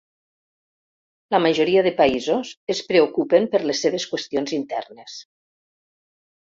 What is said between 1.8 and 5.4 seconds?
de països es preocupen per les seves qüestions internes.